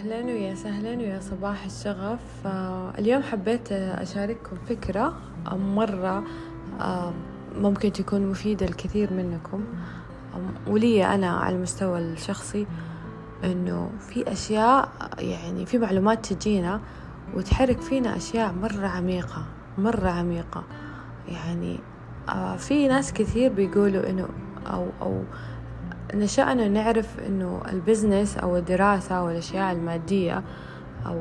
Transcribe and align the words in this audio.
أهلا 0.00 0.24
ويا 0.24 0.54
سهلا 0.54 0.90
ويا 0.90 1.20
صباح 1.20 1.64
الشغف. 1.64 2.46
آه، 2.46 2.92
اليوم 2.98 3.22
حبيت 3.22 3.72
أشارككم 3.72 4.56
فكرة 4.68 5.16
مرة 5.52 6.24
آه، 6.80 7.12
ممكن 7.56 7.92
تكون 7.92 8.26
مفيدة 8.26 8.66
لكثير 8.66 9.12
منكم. 9.12 9.64
ولي 10.66 11.04
أنا 11.04 11.30
على 11.30 11.56
المستوى 11.56 11.98
الشخصي 11.98 12.66
إنه 13.44 13.90
في 13.98 14.32
أشياء 14.32 14.88
يعني 15.18 15.66
في 15.66 15.78
معلومات 15.78 16.32
تجينا 16.32 16.80
وتحرك 17.34 17.80
فينا 17.80 18.16
أشياء 18.16 18.52
مرة 18.52 18.86
عميقة 18.86 19.44
مرة 19.78 20.08
عميقة. 20.08 20.64
يعني 21.28 21.78
آه، 22.28 22.56
في 22.56 22.88
ناس 22.88 23.12
كثير 23.12 23.52
بيقولوا 23.52 24.10
إنه 24.10 24.28
أو 24.66 24.86
أو 25.02 25.22
نشأنا 26.14 26.68
نعرف 26.68 27.20
إنه 27.26 27.62
البزنس 27.72 28.38
أو 28.38 28.56
الدراسة 28.56 29.14
أو 29.14 29.30
الأشياء 29.30 29.72
المادية 29.72 30.42
أو 31.06 31.20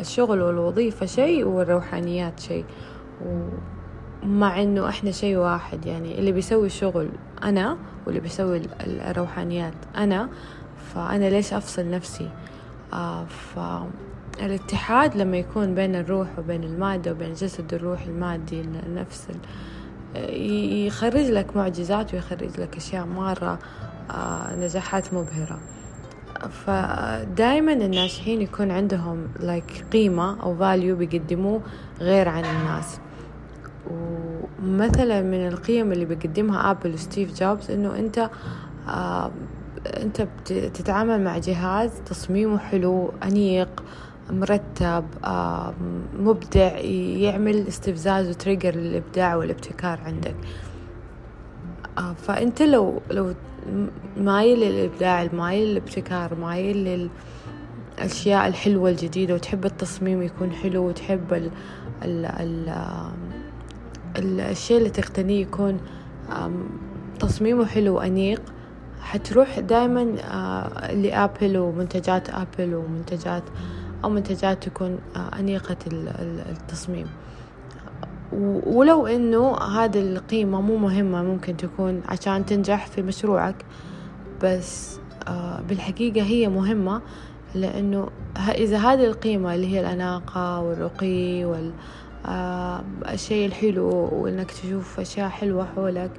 الشغل 0.00 0.42
والوظيفة 0.42 1.06
شيء 1.06 1.44
والروحانيات 1.44 2.40
شيء. 2.40 2.64
ومع 4.22 4.62
إنه 4.62 4.88
إحنا 4.88 5.10
شيء 5.10 5.36
واحد 5.36 5.86
يعني 5.86 6.18
اللي 6.18 6.32
بيسوي 6.32 6.66
الشغل 6.66 7.08
أنا 7.42 7.76
واللي 8.06 8.20
بيسوي 8.20 8.62
الروحانيات 8.86 9.74
أنا 9.96 10.28
فأنا 10.94 11.30
ليش 11.30 11.52
أفصل 11.54 11.90
نفسي؟ 11.90 12.30
آه 12.92 13.24
فالاتحاد 14.38 15.16
لما 15.16 15.36
يكون 15.36 15.74
بين 15.74 15.94
الروح 15.96 16.28
وبين 16.38 16.64
المادة 16.64 17.10
وبين 17.12 17.28
الجسد 17.30 17.74
الروح 17.74 18.02
المادي 18.02 18.62
نفس 18.94 19.28
يخرج 20.86 21.26
لك 21.30 21.56
معجزات 21.56 22.14
ويخرج 22.14 22.60
لك 22.60 22.76
أشياء 22.76 23.06
مرة 23.06 23.58
آه، 24.10 24.56
نجاحات 24.56 25.14
مبهرة. 25.14 25.60
فدائما 26.50 27.72
الناجحين 27.72 28.42
يكون 28.42 28.70
عندهم 28.70 29.28
like 29.40 29.84
قيمة 29.92 30.42
أو 30.42 30.56
value 30.56 30.96
بيقدموه 30.96 31.60
غير 32.00 32.28
عن 32.28 32.44
الناس. 32.44 33.00
ومثلا 33.90 35.22
من 35.22 35.48
القيم 35.48 35.92
اللي 35.92 36.04
بيقدمها 36.04 36.70
أبل 36.70 36.94
وستيف 36.94 37.40
جوبز 37.40 37.70
إنه 37.70 37.98
أنت 37.98 38.30
آه 38.88 39.30
أنت 39.86 40.26
بتتعامل 40.50 41.24
مع 41.24 41.38
جهاز 41.38 41.90
تصميمه 42.06 42.58
حلو 42.58 43.12
أنيق 43.24 43.82
مرتب 44.30 45.04
مبدع 46.18 46.78
يعمل 47.18 47.66
استفزاز 47.68 48.28
و 48.28 48.34
trigger 48.34 48.74
للإبداع 48.74 49.36
والابتكار 49.36 50.00
عندك. 50.00 50.34
آه، 51.98 52.12
فأنت 52.12 52.62
لو 52.62 53.00
لو 53.10 53.34
مايل 54.16 54.58
للإبداع 54.60 55.28
مايل 55.32 55.68
للابتكار 55.68 56.34
مايل 56.34 57.08
للأشياء 57.98 58.48
الحلوة 58.48 58.90
الجديدة 58.90 59.34
وتحب 59.34 59.64
التصميم 59.64 60.22
يكون 60.22 60.52
حلو 60.52 60.88
وتحب 60.88 61.32
ال 61.32 61.50
ال 62.02 62.26
ال 64.18 64.40
الشيء 64.40 64.78
اللي 64.78 64.90
تقتنيه 64.90 65.42
يكون 65.42 65.80
تصميمه 67.20 67.66
حلو 67.66 67.96
وأنيق 67.96 68.42
حتروح 69.00 69.58
دائما 69.58 70.14
آه، 70.20 70.92
لأبل 70.92 71.58
ومنتجات 71.58 72.30
أبل 72.30 72.74
ومنتجات 72.74 73.42
أو 74.04 74.10
منتجات 74.10 74.64
تكون 74.64 74.98
آه، 75.16 75.38
أنيقة 75.38 75.76
التصميم. 76.50 77.06
ولو 78.66 79.06
إنه 79.06 79.56
هذه 79.56 80.00
القيمة 80.00 80.60
مو 80.60 80.76
مهمة 80.76 81.22
ممكن 81.22 81.56
تكون 81.56 82.02
عشان 82.08 82.46
تنجح 82.46 82.86
في 82.86 83.02
مشروعك 83.02 83.64
بس 84.42 84.98
آه، 85.28 85.60
بالحقيقة 85.60 86.22
هي 86.22 86.48
مهمة 86.48 87.02
لأنه 87.54 88.08
إذا 88.48 88.78
هذه 88.78 89.04
القيمة 89.04 89.54
اللي 89.54 89.66
هي 89.66 89.80
الأناقة 89.80 90.60
والرقي 90.60 91.44
والشيء 91.44 93.44
آه، 93.44 93.46
الحلو 93.46 94.08
وإنك 94.12 94.50
تشوف 94.50 95.00
أشياء 95.00 95.28
حلوة 95.28 95.66
حولك 95.76 96.10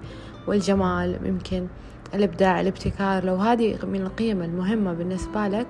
والجمال 0.47 1.19
يمكن 1.25 1.67
الإبداع 2.13 2.61
الابتكار 2.61 3.25
لو 3.25 3.35
هذه 3.35 3.77
من 3.83 4.01
القيم 4.01 4.41
المهمة 4.41 4.93
بالنسبة 4.93 5.47
لك 5.47 5.67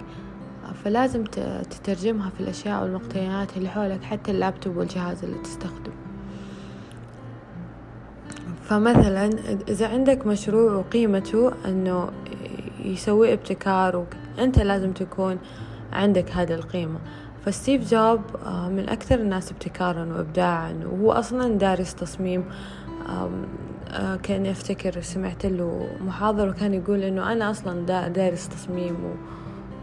فلازم 0.73 1.23
تترجمها 1.69 2.29
في 2.29 2.39
الأشياء 2.39 2.83
والمقتنيات 2.83 3.57
اللي 3.57 3.69
حولك 3.69 4.03
حتى 4.03 4.31
اللابتوب 4.31 4.77
والجهاز 4.77 5.23
اللي 5.23 5.37
تستخدمه. 5.37 5.93
فمثلا 8.63 9.29
إذا 9.69 9.87
عندك 9.87 10.27
مشروع 10.27 10.73
وقيمته 10.73 11.53
أنه 11.65 12.09
يسوي 12.85 13.33
ابتكار 13.33 14.05
أنت 14.39 14.59
لازم 14.59 14.91
تكون 14.91 15.37
عندك 15.93 16.31
هذه 16.31 16.53
القيمة. 16.53 16.99
فستيف 17.45 17.91
جوب 17.91 18.21
آه، 18.45 18.69
من 18.69 18.89
أكثر 18.89 19.15
الناس 19.15 19.51
ابتكارا 19.51 20.05
وإبداعا 20.05 20.79
وهو 20.85 21.11
أصلا 21.11 21.57
دارس 21.57 21.95
تصميم. 21.95 22.43
آه، 23.09 24.15
كان 24.15 24.45
أفتكر 24.45 25.01
سمعت 25.01 25.45
له 25.45 25.87
محاضرة 26.05 26.49
وكان 26.49 26.73
يقول 26.73 27.03
إنه 27.03 27.31
أنا 27.31 27.51
أصلا 27.51 28.07
دارس 28.07 28.49
تصميم 28.49 28.95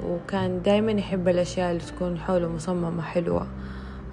وكان 0.07 0.63
دايما 0.63 0.93
يحب 0.93 1.29
الأشياء 1.29 1.71
اللي 1.71 1.83
تكون 1.83 2.19
حوله 2.19 2.49
مصممة 2.49 3.03
حلوة 3.03 3.47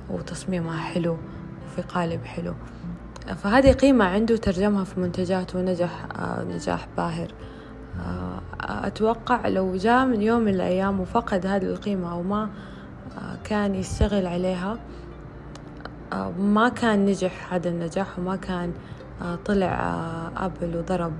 وتصميمها 0.09 0.77
حلو 0.77 1.17
وفي 1.65 1.81
قالب 1.81 2.23
حلو. 2.23 2.53
فهذه 3.35 3.71
قيمة 3.71 4.05
عنده 4.05 4.37
ترجمها 4.37 4.83
في 4.83 4.99
منتجات 4.99 5.55
ونجح 5.55 6.05
آه، 6.19 6.43
نجاح 6.43 6.87
باهر. 6.97 7.27
آه، 7.99 8.41
أتوقع 8.87 9.47
لو 9.47 9.75
جاء 9.75 10.05
من 10.05 10.21
يوم 10.21 10.41
من 10.41 10.53
الأيام 10.53 10.99
وفقد 10.99 11.45
هذه 11.45 11.63
القيمة 11.63 12.11
أو 12.11 12.23
ما 12.23 12.49
آه، 13.17 13.37
كان 13.43 13.75
يشتغل 13.75 14.27
عليها 14.27 14.77
ما 16.39 16.69
كان 16.69 17.05
نجح 17.05 17.53
هذا 17.53 17.69
النجاح 17.69 18.19
وما 18.19 18.35
كان 18.35 18.73
طلع 19.45 19.93
أبل 20.37 20.77
وضرب 20.77 21.13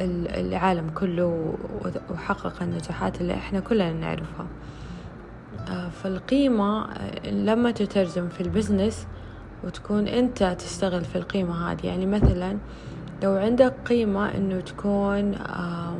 العالم 0.00 0.90
كله 0.90 1.54
وحقق 2.10 2.62
النجاحات 2.62 3.20
اللي 3.20 3.34
إحنا 3.34 3.60
كلنا 3.60 3.92
نعرفها. 3.92 4.46
آه، 5.68 5.88
فالقيمة 5.88 6.84
آه، 6.84 7.30
لما 7.30 7.70
تترجم 7.70 8.28
في 8.28 8.40
البزنس 8.40 9.06
وتكون 9.64 10.08
أنت 10.08 10.56
تشتغل 10.58 11.04
في 11.04 11.16
القيمة 11.16 11.72
هذه 11.72 11.86
يعني 11.86 12.06
مثلا 12.06 12.58
لو 13.22 13.32
عندك 13.32 13.74
قيمة 13.88 14.34
إنه 14.36 14.60
تكون 14.60 15.34
آه 15.34 15.94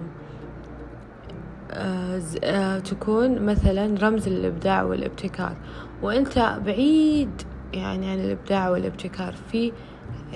تكون 2.79 3.43
مثلا 3.43 3.99
رمز 4.09 4.29
للإبداع 4.29 4.83
والابتكار 4.83 5.57
وأنت 6.03 6.59
بعيد 6.67 7.43
يعني 7.75 8.11
عن 8.11 8.19
الإبداع 8.19 8.69
والابتكار 8.71 9.35
في 9.53 9.73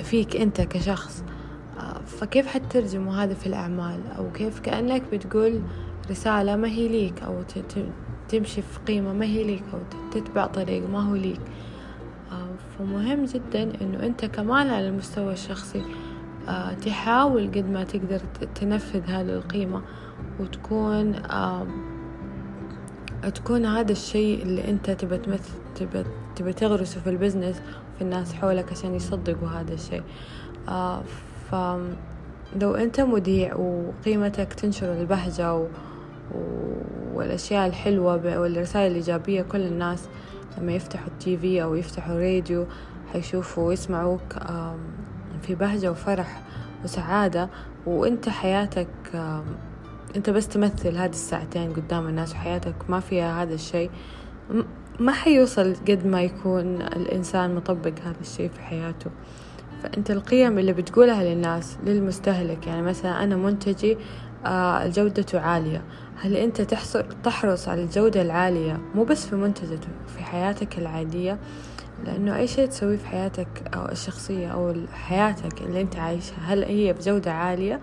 فيك 0.02 0.36
أنت 0.36 0.60
كشخص 0.60 1.24
فكيف 2.06 2.46
حتترجموا 2.46 3.14
هذا 3.14 3.34
في 3.34 3.46
الأعمال؟ 3.46 4.00
أو 4.18 4.32
كيف 4.32 4.60
كأنك 4.60 5.02
بتقول 5.12 5.62
رسالة 6.10 6.56
ما 6.56 6.68
هي 6.68 6.88
ليك 6.88 7.22
أو 7.22 7.42
تمشي 8.28 8.62
في 8.62 8.78
قيمة 8.86 9.12
ما 9.12 9.24
هي 9.24 9.44
ليك 9.44 9.62
أو 9.74 9.78
تتبع 10.10 10.46
طريق 10.46 10.90
ما 10.90 11.10
هو 11.10 11.14
ليك. 11.14 11.40
آه، 12.32 12.48
فمهم 12.78 13.24
جدا 13.24 13.62
إنه 13.80 14.06
أنت 14.06 14.24
كمان 14.24 14.70
على 14.70 14.88
المستوى 14.88 15.32
الشخصي 15.32 15.82
آه، 16.48 16.72
تحاول 16.72 17.46
قد 17.46 17.70
ما 17.70 17.84
تقدر 17.84 18.20
تنفذ 18.54 19.04
هذه 19.04 19.30
القيمة 19.30 19.82
وتكون 20.40 21.22
تكون 23.34 23.66
هذا 23.66 23.92
الشيء 23.92 24.42
اللي 24.42 24.70
أنت 24.70 24.90
تبى 24.90 25.18
تمثل 25.18 25.52
تبى 25.74 26.04
تبى 26.36 26.52
تغرسه 26.52 27.00
في 27.00 27.10
البزنس 27.10 27.62
في 27.98 28.02
الناس 28.02 28.34
حولك 28.34 28.72
عشان 28.72 28.94
يصدقوا 28.94 29.48
هذا 29.48 29.74
الشيء. 29.74 30.02
آه، 30.68 31.02
فلو 31.52 32.74
أنت 32.74 33.00
مذيع 33.00 33.56
وقيمتك 33.56 34.52
تنشر 34.52 34.92
البهجة 34.92 35.54
و... 35.54 35.66
والأشياء 37.14 37.66
الحلوة 37.66 38.40
والرسائل 38.40 38.90
الإيجابية 38.90 39.42
كل 39.42 39.60
الناس 39.60 40.08
لما 40.58 40.72
يفتحوا 40.72 41.06
التي 41.06 41.36
في 41.36 41.62
أو 41.62 41.74
يفتحوا 41.74 42.14
راديو 42.14 42.66
حيشوفوا 43.12 43.68
ويسمعوك 43.68 44.32
في 45.42 45.54
بهجة 45.54 45.90
وفرح 45.90 46.42
وسعادة. 46.84 47.48
وأنت 47.86 48.28
حياتك 48.28 48.88
أنت 50.16 50.30
بس 50.30 50.48
تمثل 50.48 50.96
هذه 50.96 51.10
الساعتين 51.10 51.72
قدام 51.72 52.08
الناس 52.08 52.32
وحياتك 52.32 52.74
ما 52.88 53.00
فيها 53.00 53.42
هذا 53.42 53.54
الشيء. 53.54 53.90
ما 55.00 55.12
حيوصل 55.12 55.74
قد 55.88 56.06
ما 56.06 56.22
يكون 56.22 56.82
الإنسان 56.82 57.54
مطبق 57.54 57.92
هذا 58.04 58.20
الشيء 58.20 58.48
في 58.48 58.60
حياته. 58.60 59.10
فأنت 59.82 60.10
القيم 60.10 60.58
اللي 60.58 60.72
بتقولها 60.72 61.24
للناس 61.24 61.78
للمستهلك 61.86 62.66
يعني 62.66 62.82
مثلا 62.82 63.24
أنا 63.24 63.36
منتجي 63.36 63.98
آه 64.46 64.86
جودته 64.86 65.40
عالية. 65.40 65.82
هل 66.16 66.36
أنت 66.36 66.60
تحرص 67.24 67.68
على 67.68 67.82
الجودة 67.82 68.22
العالية 68.22 68.80
مو 68.94 69.04
بس 69.04 69.26
في 69.26 69.36
منتجته 69.36 69.88
في 70.16 70.22
حياتك 70.22 70.78
العادية؟ 70.78 71.38
لأنه 72.04 72.36
أي 72.36 72.46
شيء 72.46 72.66
تسويه 72.66 72.96
في 72.96 73.06
حياتك 73.06 73.48
أو 73.74 73.88
الشخصية 73.88 74.48
أو 74.48 74.74
حياتك 74.92 75.62
اللي 75.62 75.80
أنت 75.80 75.96
عايشها 75.96 76.38
هل 76.46 76.64
هي 76.64 76.92
بجودة 76.92 77.32
عالية؟ 77.32 77.80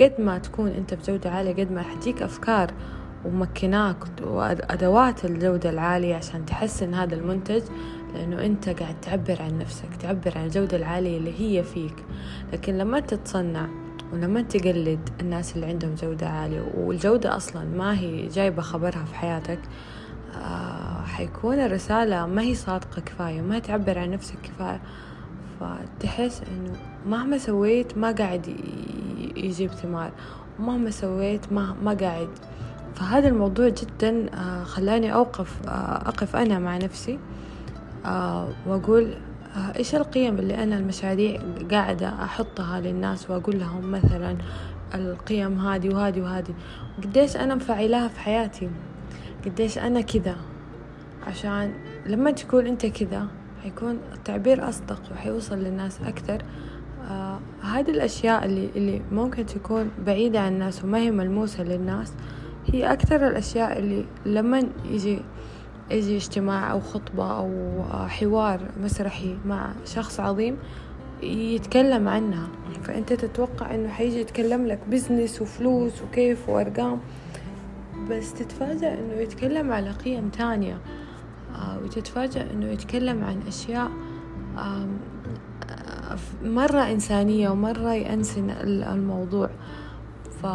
قد 0.00 0.12
ما 0.18 0.38
تكون 0.38 0.68
أنت 0.68 0.94
بجودة 0.94 1.30
عالية 1.30 1.52
قد 1.52 1.72
ما 1.72 1.82
حتجيك 1.82 2.22
أفكار 2.22 2.70
ومكناك 3.24 3.96
وأدوات 4.22 5.24
الجودة 5.24 5.70
العالية 5.70 6.14
عشان 6.14 6.46
تحسن 6.46 6.94
هذا 6.94 7.14
المنتج 7.14 7.62
لأنه 8.18 8.44
أنت 8.44 8.68
قاعد 8.68 9.00
تعبر 9.00 9.42
عن 9.42 9.58
نفسك 9.58 9.96
تعبر 10.00 10.38
عن 10.38 10.44
الجودة 10.44 10.76
العالية 10.76 11.18
اللي 11.18 11.40
هي 11.40 11.62
فيك. 11.62 12.04
لكن 12.52 12.78
لما 12.78 13.00
تتصنع 13.00 13.68
ولما 14.12 14.42
تقلد 14.42 15.08
الناس 15.20 15.56
اللي 15.56 15.66
عندهم 15.66 15.94
جودة 15.94 16.28
عالية 16.28 16.72
والجودة 16.76 17.36
أصلا 17.36 17.64
ما 17.64 17.98
هي 17.98 18.26
جايبة 18.26 18.62
خبرها 18.62 19.04
في 19.04 19.14
حياتك 19.14 19.58
آه 20.34 21.02
حيكون 21.02 21.54
الرسالة 21.54 22.26
ما 22.26 22.42
هي 22.42 22.54
صادقة 22.54 23.00
كفاية 23.00 23.40
ما 23.40 23.58
تعبر 23.58 23.98
عن 23.98 24.10
نفسك 24.10 24.36
كفاية. 24.42 24.80
فتحس 25.60 26.42
إنه 26.42 26.72
مهما 27.06 27.38
سويت 27.38 27.98
ما 27.98 28.12
قاعد 28.12 28.46
يجيب 29.36 29.70
ثمار 29.70 30.10
ومهما 30.58 30.90
سويت 30.90 31.52
ما 31.52 31.76
ما 31.82 31.94
قاعد. 31.94 32.28
فهذا 32.94 33.28
الموضوع 33.28 33.68
جدا 33.68 34.26
آه 34.34 34.64
خلاني 34.64 35.14
أوقف 35.14 35.68
آه 35.68 36.08
أقف 36.08 36.36
أنا 36.36 36.58
مع 36.58 36.76
نفسي. 36.76 37.18
آه 38.06 38.48
وأقول 38.66 39.14
آه، 39.56 39.76
إيش 39.76 39.94
القيم 39.94 40.38
اللي 40.38 40.62
أنا 40.62 40.78
المشاريع 40.78 41.40
قاعدة 41.70 42.08
أحطها 42.08 42.80
للناس 42.80 43.30
وأقول 43.30 43.58
لهم 43.58 43.90
مثلا 43.90 44.36
القيم 44.94 45.58
هذه 45.60 45.94
وهذه 45.94 46.20
وهذه؟ 46.20 46.54
قديش 47.04 47.36
أنا 47.36 47.54
مفعلاها 47.54 48.08
في 48.08 48.20
حياتي؟ 48.20 48.70
قديش 49.44 49.78
أنا 49.78 50.00
كذا؟ 50.00 50.36
عشان 51.26 51.72
لما 52.06 52.30
تكون 52.30 52.66
أنت 52.66 52.86
كذا 52.86 53.26
حيكون 53.62 53.98
التعبير 54.14 54.68
أصدق 54.68 55.00
وحيوصل 55.12 55.58
للناس 55.58 56.00
أكثر. 56.00 56.42
آه 57.10 57.38
هذه 57.62 57.90
الأشياء 57.90 58.44
اللي, 58.44 58.70
اللي 58.76 59.02
ممكن 59.12 59.46
تكون 59.46 59.90
بعيدة 60.06 60.40
عن 60.40 60.52
الناس 60.52 60.84
وما 60.84 60.98
هي 60.98 61.10
ملموسة 61.10 61.62
للناس 61.62 62.12
هي 62.72 62.92
أكثر 62.92 63.28
الأشياء 63.28 63.78
اللي 63.78 64.04
لما 64.26 64.68
يجي 64.90 65.18
يجي 65.90 66.16
اجتماع 66.16 66.72
أو 66.72 66.80
خطبة 66.80 67.38
أو 67.38 67.48
حوار 68.08 68.60
مسرحي 68.82 69.36
مع 69.46 69.72
شخص 69.84 70.20
عظيم 70.20 70.56
يتكلم 71.22 72.08
عنها. 72.08 72.48
فأنت 72.82 73.12
تتوقع 73.12 73.74
أنه 73.74 73.88
حيجي 73.88 74.20
يتكلم 74.20 74.66
لك 74.66 74.78
بزنس 74.90 75.42
وفلوس 75.42 76.02
وكيف 76.02 76.48
وأرقام 76.48 77.00
بس 78.10 78.34
تتفاجأ 78.34 78.94
أنه 78.94 79.14
يتكلم 79.14 79.72
على 79.72 79.90
قيم 79.90 80.28
تانية 80.28 80.78
آه، 81.54 81.78
وتتفاجأ 81.84 82.50
أنه 82.50 82.66
يتكلم 82.66 83.24
عن 83.24 83.40
أشياء 83.48 83.90
مرة 86.44 86.80
إنسانية 86.80 87.48
ومرة 87.48 87.94
يأنسن 87.94 88.50
الموضوع. 88.60 89.50
ف 90.42 90.46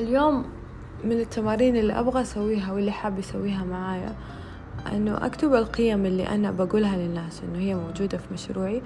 اليوم 0.00 0.44
من 1.04 1.12
التمارين 1.12 1.76
اللي 1.76 1.92
أبغى 1.92 2.22
أسويها 2.22 2.72
واللي 2.72 2.90
حاب 2.90 3.18
يسويها 3.18 3.64
معايا 3.64 4.14
أنه 4.92 5.26
أكتب 5.26 5.54
القيم 5.54 6.06
اللي 6.06 6.28
أنا 6.28 6.50
بقولها 6.50 6.96
للناس 6.96 7.42
أنه 7.42 7.58
هي 7.58 7.74
موجودة 7.74 8.18
في 8.18 8.34
مشروعي 8.34 8.82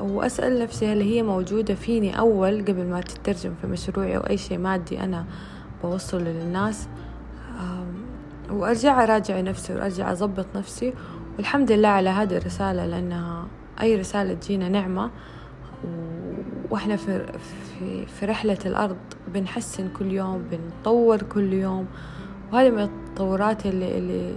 وأسأل 0.00 0.58
نفسي 0.58 0.92
هل 0.92 1.00
هي 1.00 1.22
موجودة 1.22 1.74
فيني 1.74 2.18
أول 2.18 2.64
قبل 2.64 2.86
ما 2.86 3.00
تترجم 3.00 3.54
في 3.60 3.66
مشروعي 3.66 4.16
أو 4.16 4.20
أي 4.20 4.36
شيء 4.36 4.58
مادي 4.58 5.00
أنا 5.00 5.24
بوصله 5.82 6.30
للناس. 6.30 6.88
وأرجع 8.50 9.02
أراجع 9.02 9.40
نفسي 9.40 9.74
وأرجع 9.74 10.12
أضبط 10.12 10.46
نفسي. 10.56 10.94
والحمد 11.36 11.72
لله 11.72 11.88
على 11.88 12.08
هذه 12.10 12.36
الرسالة 12.36 12.86
لأنها 12.86 13.46
أي 13.80 13.96
رسالة 13.96 14.34
تجينا 14.34 14.68
نعمة 14.68 15.10
وإحنا 16.70 16.96
في, 16.96 17.26
في, 17.78 18.06
في 18.06 18.26
رحلة 18.26 18.58
الأرض 18.66 18.96
بنحسن 19.28 19.88
كل 19.88 20.12
يوم 20.12 20.44
بنطور 20.50 21.22
كل 21.22 21.52
يوم. 21.52 21.86
وهذه 22.52 22.70
من 22.70 22.82
التطورات 22.82 23.66
اللي, 23.66 23.98
اللي 23.98 24.34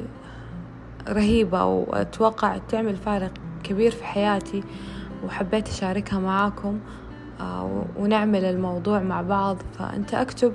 رهيبة 1.10 1.66
وأتوقع 1.66 2.58
تعمل 2.58 2.96
فارق 2.96 3.32
كبير 3.64 3.92
في 3.92 4.04
حياتي 4.04 4.64
وحبيت 5.26 5.68
أشاركها 5.68 6.20
معاكم 6.20 6.80
آه، 7.40 7.86
ونعمل 7.98 8.46
الموضوع 8.46 9.00
مع 9.00 9.22
بعض. 9.22 9.58
فأنت 9.80 10.14
أكتب 10.14 10.54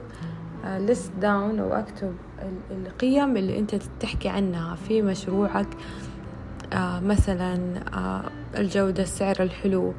ليست 0.65 1.13
آه، 1.17 1.21
داون 1.21 1.59
أو 1.59 1.73
أكتب 1.73 2.15
القيم 2.71 3.37
اللي 3.37 3.59
أنت 3.59 3.75
تحكي 4.01 4.29
عنها 4.29 4.75
في 4.75 5.03
مشروعك. 5.03 5.69
آه، 6.73 7.01
مثلا 7.01 7.83
الجودة 8.59 9.03
السعر 9.03 9.37
الحلو 9.41 9.93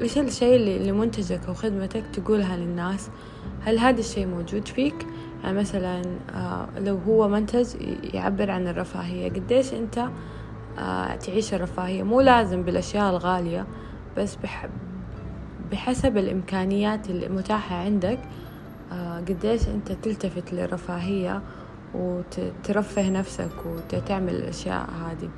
إيش 0.00 0.18
الشيء 0.18 0.56
اللي 0.56 0.90
لمنتجك 0.90 1.40
أو 1.48 1.54
خدمتك 1.54 2.04
تقولها 2.12 2.56
للناس؟ 2.56 3.10
هل 3.60 3.78
هذا 3.78 4.00
الشيء 4.00 4.26
موجود 4.26 4.68
فيك؟ 4.68 5.06
يعني 5.44 5.58
مثلا 5.58 6.02
آه، 6.34 6.68
لو 6.78 6.96
هو 6.96 7.28
منتج 7.28 7.66
يعبر 8.14 8.50
عن 8.50 8.68
الرفاهية 8.68 9.28
قديش 9.30 9.74
أنت 9.74 10.08
آه، 10.78 11.14
تعيش 11.16 11.54
الرفاهية؟ 11.54 12.02
مو 12.02 12.20
لازم 12.20 12.62
بالأشياء 12.62 13.10
الغالية 13.10 13.66
بس 14.16 14.38
بحسب 15.72 16.16
الإمكانيات 16.16 17.10
المتاحة 17.10 17.76
عندك 17.76 18.18
آه، 18.92 19.18
قديش 19.18 19.68
أنت 19.68 19.92
تلتفت 19.92 20.52
للرفاهية 20.52 21.42
وترفه 21.94 23.10
نفسك 23.10 23.50
وتعمل 23.66 24.34
الأشياء 24.34 24.90
هذه. 24.90 25.28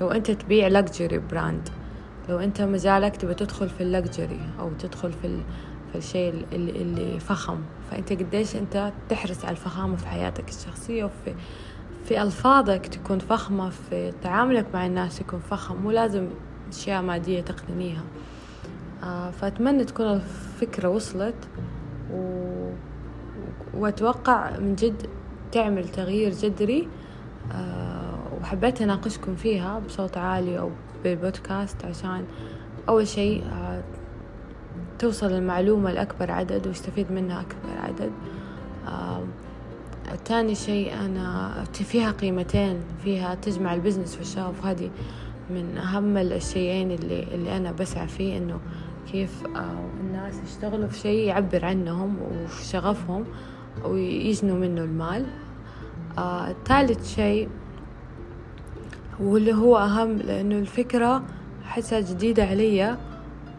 لو 0.00 0.10
أنت 0.10 0.30
تبيع 0.30 0.68
luxury 0.68 1.18
brand 1.18 1.68
لو 2.28 2.38
أنت 2.38 2.62
مجالك 2.62 3.16
تبى 3.16 3.34
تدخل 3.34 3.68
في 3.68 3.82
ال 3.82 3.90
luxury 3.90 4.40
أو 4.60 4.70
تدخل 4.78 5.12
في 5.12 5.38
في 5.92 5.98
الشيء 5.98 6.44
اللي, 6.52 6.70
اللي 6.70 7.20
فخم. 7.20 7.58
فأنت 7.90 8.12
قديش 8.12 8.56
أنت 8.56 8.92
تحرص 9.08 9.44
على 9.44 9.50
الفخامة 9.50 9.96
في 9.96 10.08
حياتك 10.08 10.48
الشخصية 10.48 11.04
وفي 11.04 11.34
في 12.04 12.22
ألفاظك 12.22 12.86
تكون 12.86 13.18
فخمة 13.18 13.70
في 13.70 14.12
تعاملك 14.22 14.66
مع 14.74 14.86
الناس 14.86 15.20
يكون 15.20 15.40
فخم. 15.40 15.76
مو 15.76 15.90
لازم 15.90 16.28
أشياء 16.68 17.02
مادية 17.02 17.40
تقتنيها 17.40 18.02
آه 19.02 19.30
فأتمنى 19.30 19.84
تكون 19.84 20.06
الفكرة 20.06 20.88
وصلت. 20.88 21.48
و... 22.12 22.46
وأتوقع 23.74 24.58
من 24.58 24.74
جد 24.74 25.06
تعمل 25.52 25.88
تغيير 25.88 26.32
جذري. 26.32 26.88
وحبيت 28.46 28.82
أناقشكم 28.82 29.34
فيها 29.34 29.78
بصوت 29.78 30.16
عالي 30.16 30.58
أو 30.58 30.70
بالبودكاست 31.04 31.84
عشان 31.84 32.24
أول 32.88 33.08
شيء 33.08 33.44
آه، 33.44 33.82
توصل 34.98 35.32
المعلومة 35.32 35.92
لأكبر 35.92 36.30
عدد 36.30 36.66
ويستفيد 36.66 37.12
منها 37.12 37.40
أكبر 37.40 37.78
عدد. 37.82 38.12
تاني 40.24 40.54
شيء 40.54 40.94
أنا 40.94 41.64
فيها 41.72 42.10
قيمتين 42.10 42.80
فيها 43.04 43.34
تجمع 43.34 43.74
البزنس 43.74 44.16
والشغف 44.18 44.66
هذه 44.66 44.90
من 45.50 45.78
أهم 45.78 46.16
الشيئين 46.16 46.90
اللي, 46.90 47.22
اللي 47.22 47.56
أنا 47.56 47.72
بسعى 47.72 48.08
فيه 48.08 48.38
إنه 48.38 48.60
كيف 49.12 49.46
آه، 49.56 49.90
الناس 50.00 50.34
يشتغلوا 50.46 50.88
في 50.88 50.98
شيء 50.98 51.26
يعبر 51.28 51.64
عنهم 51.64 52.16
وفي 52.22 52.64
شغفهم 52.64 53.24
ويجنوا 53.84 54.56
منه 54.56 54.82
المال. 54.82 55.26
آه، 56.18 56.54
ثالث 56.66 57.14
شيء 57.14 57.48
واللي 59.20 59.54
هو 59.54 59.76
أهم 59.78 60.16
لأنه 60.16 60.58
الفكرة 60.58 61.22
أحسها 61.64 62.00
جديدة 62.00 62.44
علي 62.44 62.96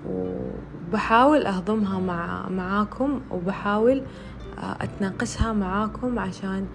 وبحاول 0.10 1.46
أهضمها 1.46 2.00
مع 2.00 2.50
معاكم 2.50 3.22
وبحاول 3.32 4.04
آه، 4.60 4.78
أتناقشها 4.82 5.54
معاكم 5.54 6.20
عشان 6.20 6.66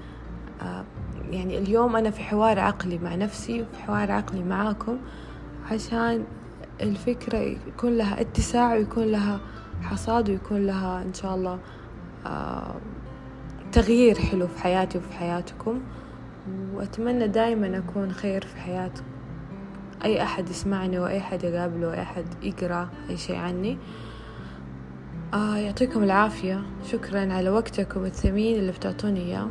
آه، 0.62 0.84
يعني 1.30 1.58
اليوم 1.58 1.96
أنا 1.96 2.10
في 2.10 2.20
حوار 2.22 2.60
عقلي 2.60 2.98
مع 2.98 3.14
نفسي 3.14 3.62
وفي 3.62 3.82
حوار 3.82 4.12
عقلي 4.12 4.42
معاكم 4.42 4.98
عشان 5.70 6.24
الفكرة 6.80 7.38
يكون 7.38 7.96
لها 7.98 8.20
اتساع 8.20 8.74
ويكون 8.74 9.04
لها 9.04 9.40
حصاد 9.82 10.30
ويكون 10.30 10.66
لها 10.66 11.02
إن 11.02 11.14
شاء 11.14 11.34
الله 11.34 11.58
آه، 12.26 12.74
تغيير 13.72 14.18
حلو 14.18 14.46
في 14.46 14.58
حياتي 14.62 14.98
وفي 14.98 15.12
حياتكم. 15.12 15.80
وأتمنى 16.74 17.28
دايما 17.28 17.78
أكون 17.78 18.12
خير 18.12 18.46
في 18.46 18.56
حياة 18.56 18.90
أي 20.04 20.22
أحد 20.22 20.48
يسمعني 20.48 20.98
وأي 20.98 21.18
أحد 21.18 21.44
يقابله 21.44 21.88
وأي 21.88 22.02
أحد 22.02 22.24
يقرأ 22.42 22.88
أي 23.10 23.16
شيء 23.16 23.36
عني. 23.36 23.78
آه 25.34 25.56
يعطيكم 25.56 26.02
العافية. 26.02 26.62
شكرا 26.84 27.32
على 27.32 27.50
وقتكم 27.50 28.04
الثمين 28.04 28.58
اللي 28.58 28.72
بتعطوني 28.72 29.20
إياه. 29.20 29.48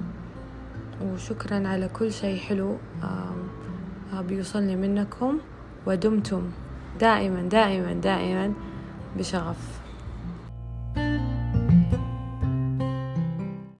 وشكرا 1.03 1.67
على 1.67 1.87
كل 1.87 2.11
شيء 2.11 2.39
حلو 2.39 2.77
آه 3.03 4.21
بيوصلني 4.21 4.75
منكم. 4.75 5.39
ودمتم 5.85 6.51
دائما 6.99 7.41
دائما 7.41 7.93
دائما 7.93 8.53
بشغف. 9.17 9.80